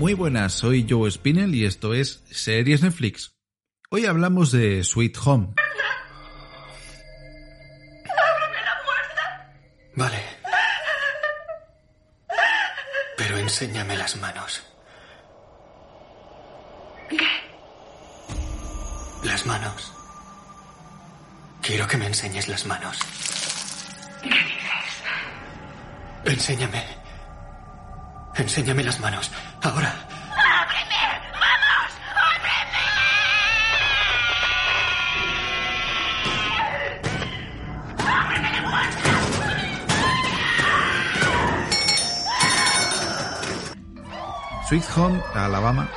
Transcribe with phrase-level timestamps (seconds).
[0.00, 3.34] Muy buenas, soy Joe Spinell y esto es Series Netflix.
[3.90, 5.48] Hoy hablamos de Sweet Home.
[8.06, 9.52] ¡Ábreme la puerta!
[9.96, 10.24] Vale.
[13.18, 14.62] Pero enséñame las manos.
[17.10, 17.18] ¿Qué?
[19.22, 19.92] Las manos.
[21.60, 22.98] Quiero que me enseñes las manos.
[24.22, 25.02] ¿Qué dices?
[26.24, 26.99] Enséñame.
[28.40, 29.30] Enséñame las manos.
[29.62, 29.94] Ahora.
[30.32, 30.96] ¡Ábreme!
[31.34, 31.92] ¡Vamos!
[32.32, 32.86] ¡Ábreme!
[37.98, 39.10] ¡Ábreme la puerta!
[44.68, 45.90] Sweet Home, Alabama,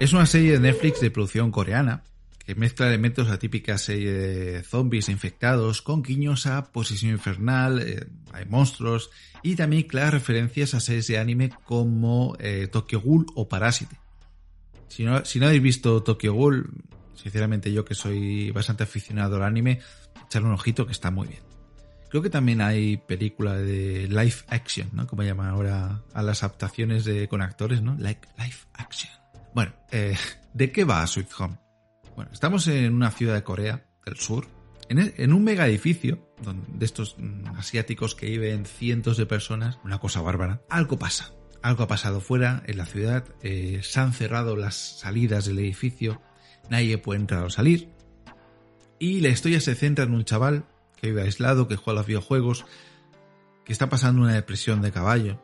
[0.00, 2.02] es una serie de Netflix de producción coreana
[2.46, 7.82] que mezcla elementos de la típica serie de zombies infectados con guiños a Posesión Infernal,
[7.82, 9.10] eh, hay monstruos
[9.42, 13.96] y también claras referencias a series de anime como eh, Tokyo Ghoul o Parásite.
[14.86, 16.70] Si no, si no habéis visto Tokyo Ghoul,
[17.16, 19.80] sinceramente yo que soy bastante aficionado al anime,
[20.24, 21.40] echarle un ojito que está muy bien.
[22.10, 25.08] Creo que también hay película de live action, ¿no?
[25.08, 27.96] Como llaman ahora a las adaptaciones de, con actores, ¿no?
[27.98, 29.12] Like live action.
[29.52, 30.16] Bueno, eh,
[30.54, 31.65] ¿de qué va Sweet Home?
[32.16, 34.48] Bueno, estamos en una ciudad de Corea del Sur,
[34.88, 36.26] en, en un mega edificio
[36.68, 40.62] de estos mm, asiáticos que viven cientos de personas, una cosa bárbara.
[40.70, 45.44] Algo pasa, algo ha pasado fuera, en la ciudad, eh, se han cerrado las salidas
[45.44, 46.22] del edificio,
[46.70, 47.90] nadie puede entrar o salir,
[48.98, 50.64] y la historia se centra en un chaval
[50.96, 52.64] que vive aislado, que juega a los videojuegos,
[53.66, 55.42] que está pasando una depresión de caballo,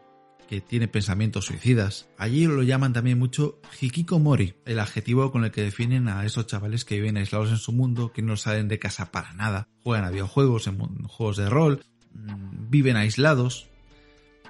[0.52, 2.10] que tiene pensamientos suicidas.
[2.18, 6.84] Allí lo llaman también mucho hikikomori, el adjetivo con el que definen a esos chavales
[6.84, 10.10] que viven aislados en su mundo, que no salen de casa para nada, juegan a
[10.10, 11.82] videojuegos, en juegos de rol,
[12.12, 13.70] mm, viven aislados.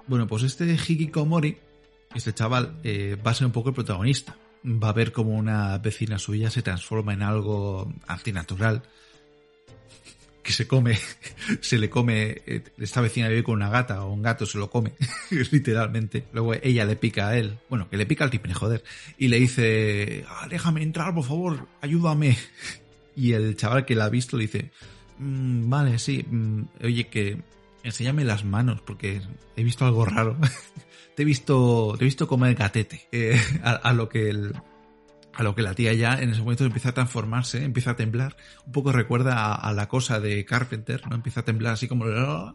[0.08, 1.58] Bueno, pues este hikikomori,
[2.16, 4.36] este chaval, eh, va a ser un poco el protagonista.
[4.64, 8.82] Va a ver como una vecina suya se transforma en algo antinatural
[10.52, 10.98] se come,
[11.60, 14.70] se le come, eh, esta vecina vive con una gata o un gato se lo
[14.70, 14.92] come,
[15.50, 16.26] literalmente.
[16.32, 18.84] Luego ella le pica a él, bueno, que le pica al tipne, joder,
[19.18, 22.36] y le dice, ah, déjame entrar, por favor, ayúdame.
[23.14, 24.70] Y el chaval que la ha visto le dice,
[25.18, 27.42] mmm, vale, sí, mmm, oye, que
[27.82, 29.20] enséñame las manos, porque
[29.54, 30.38] he visto algo raro.
[31.14, 33.08] te he visto, te he visto comer gatete.
[33.12, 34.54] Eh, a, a lo que el,
[35.34, 38.36] a lo que la tía ya en ese momento empieza a transformarse, empieza a temblar,
[38.66, 41.16] un poco recuerda a, la cosa de Carpenter, ¿no?
[41.16, 42.04] Empieza a temblar así como,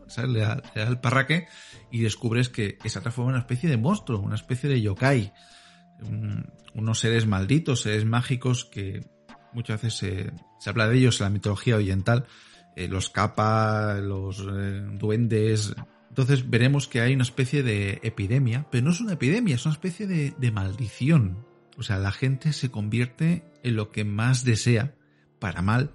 [0.08, 0.32] ¿sabes?
[0.32, 1.48] Le da, le el parraque
[1.92, 5.34] y descubres que se ha transformado en una especie de monstruo, una especie de yokai,
[6.04, 9.06] un, unos seres malditos, seres mágicos que
[9.54, 12.28] muchas veces se, se habla de ellos en la mitología oriental,
[12.76, 15.74] eh, los capas, los eh, duendes,
[16.10, 19.74] entonces veremos que hay una especie de epidemia, pero no es una epidemia, es una
[19.74, 21.47] especie de maldición,
[21.78, 24.96] o sea, la gente se convierte en lo que más desea
[25.40, 25.94] para mal.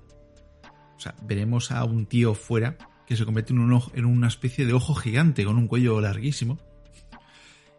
[0.96, 4.28] O sea, veremos a un tío fuera que se convierte en, un ojo, en una
[4.28, 6.58] especie de ojo gigante con un cuello larguísimo.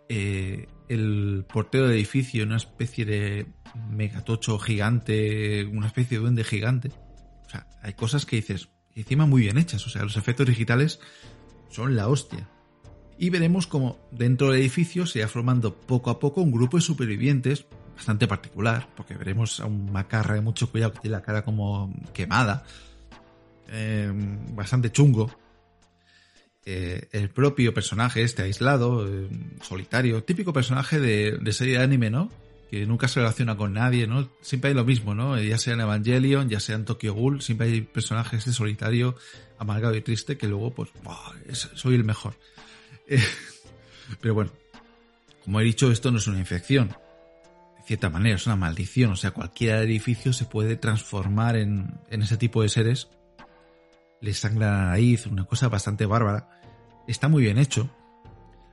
[0.10, 3.48] Eh, el portero de edificio, una especie de
[3.90, 6.92] megatocho gigante, una especie de duende gigante.
[7.46, 9.88] O sea, hay cosas que dices, encima muy bien hechas.
[9.88, 11.00] O sea, los efectos digitales
[11.70, 12.50] son la hostia.
[13.18, 16.82] Y veremos como dentro del edificio se va formando poco a poco un grupo de
[16.82, 21.44] supervivientes bastante particular, porque veremos a un macarra de mucho cuidado que tiene la cara
[21.44, 22.66] como quemada,
[23.70, 24.12] eh,
[24.52, 25.32] bastante chungo.
[26.66, 29.28] Eh, el propio personaje, este aislado, eh,
[29.62, 32.30] solitario, típico personaje de, de, serie de anime, ¿no?
[32.72, 34.30] Que nunca se relaciona con nadie, ¿no?
[34.42, 35.40] Siempre hay lo mismo, ¿no?
[35.42, 39.18] Ya sea en Evangelion, ya sea en Tokyo Ghoul, siempre hay personajes de solitario,
[39.58, 41.34] amargado y triste, que luego, pues, ¡buah!
[41.52, 42.36] soy el mejor.
[44.22, 44.52] pero bueno,
[45.44, 46.96] como he dicho, esto no es una infección
[47.86, 49.12] cierta manera, es una maldición.
[49.12, 53.10] O sea, cualquier edificio se puede transformar en, en ese tipo de seres.
[54.22, 56.50] Les sangra la nariz, una cosa bastante bárbara.
[57.08, 57.90] Está muy bien hecho.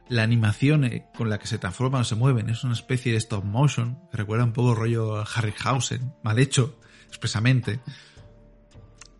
[0.08, 3.18] La animación eh, con la que se transforman o se mueven es una especie de
[3.18, 7.80] stop motion, recuerda un poco rollo Harryhausen, mal hecho, expresamente.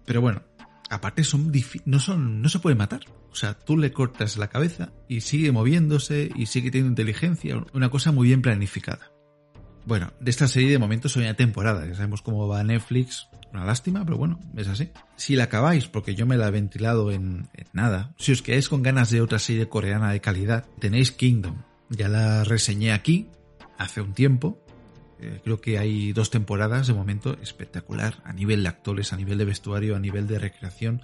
[0.04, 0.42] Pero bueno,
[0.88, 1.52] aparte son
[1.84, 3.02] no son no se puede matar.
[3.30, 7.88] O sea, tú le cortas la cabeza y sigue moviéndose y sigue teniendo inteligencia, una
[7.88, 9.12] cosa muy bien planificada.
[9.86, 13.64] Bueno, de esta serie de momento soy una temporada, ya sabemos cómo va Netflix, una
[13.64, 14.90] lástima, pero bueno, es así.
[15.16, 18.82] Si la acabáis, porque yo me la he ventilado en, nada, si os quedáis con
[18.82, 21.62] ganas de otra serie coreana de calidad, tenéis Kingdom.
[21.88, 23.28] Ya la reseñé aquí,
[23.78, 24.62] hace un tiempo.
[25.18, 29.38] Eh, creo que hay dos temporadas de momento espectacular, a nivel de actores, a nivel
[29.38, 31.02] de vestuario, a nivel de recreación.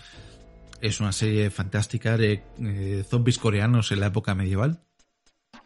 [0.80, 4.82] Es una serie fantástica de eh, zombies coreanos en la época medieval.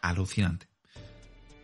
[0.01, 0.70] Alucinante.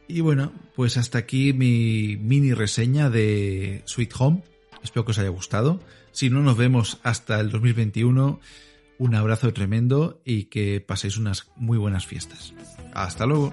[0.08, 4.43] Y bueno, pues hasta aquí mi mini reseña de Sweet Home.
[4.82, 5.81] Espero que os haya gustado.
[6.12, 8.41] Si no nos vemos hasta el 2021,
[8.99, 12.55] un abrazo tremendo y que paséis unas muy buenas fiestas.
[12.94, 13.53] Hasta luego.